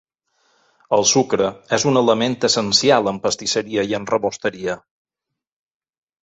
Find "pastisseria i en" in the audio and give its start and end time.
3.27-4.09